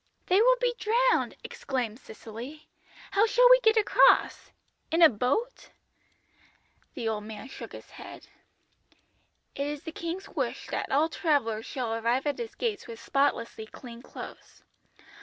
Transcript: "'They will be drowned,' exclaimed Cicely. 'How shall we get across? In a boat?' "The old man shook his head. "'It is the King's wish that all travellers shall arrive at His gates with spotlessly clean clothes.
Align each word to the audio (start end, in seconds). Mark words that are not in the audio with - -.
"'They 0.25 0.41
will 0.41 0.57
be 0.59 0.73
drowned,' 0.79 1.35
exclaimed 1.43 1.99
Cicely. 1.99 2.67
'How 3.11 3.27
shall 3.27 3.47
we 3.51 3.59
get 3.59 3.77
across? 3.77 4.49
In 4.89 5.03
a 5.03 5.09
boat?' 5.09 5.69
"The 6.95 7.07
old 7.07 7.23
man 7.25 7.47
shook 7.47 7.71
his 7.73 7.91
head. 7.91 8.25
"'It 9.53 9.67
is 9.67 9.83
the 9.83 9.91
King's 9.91 10.27
wish 10.29 10.65
that 10.71 10.91
all 10.91 11.07
travellers 11.07 11.67
shall 11.67 11.93
arrive 11.93 12.25
at 12.25 12.39
His 12.39 12.55
gates 12.55 12.87
with 12.87 12.99
spotlessly 12.99 13.67
clean 13.67 14.01
clothes. 14.01 14.63